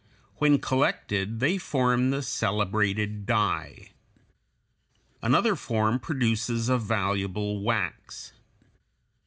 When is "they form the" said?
1.41-2.23